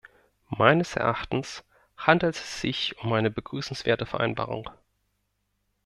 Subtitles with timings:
[0.49, 1.63] Meines Erachtens
[1.95, 4.67] handelt es sich um eine begrüßenswerte Vereinbarung.